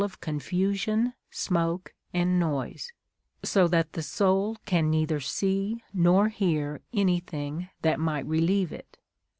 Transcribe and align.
of 0.03 0.19
confusion, 0.19 1.13
smoke, 1.29 1.93
and 2.11 2.39
noise, 2.39 2.91
so 3.43 3.67
that 3.67 3.93
the 3.93 4.01
soul 4.01 4.57
can 4.65 4.89
neither 4.89 5.19
see 5.19 5.83
nor 5.93 6.29
hear 6.29 6.81
any 6.91 7.19
thing 7.19 7.69
that 7.83 7.99
might 7.99 8.25
reheve 8.27 8.71
it. 8.71 8.97